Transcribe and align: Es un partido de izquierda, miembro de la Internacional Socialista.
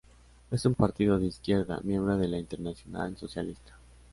Es 0.49 0.65
un 0.65 0.73
partido 0.73 1.19
de 1.19 1.27
izquierda, 1.27 1.79
miembro 1.83 2.17
de 2.17 2.27
la 2.27 2.39
Internacional 2.39 3.15
Socialista. 3.17 3.77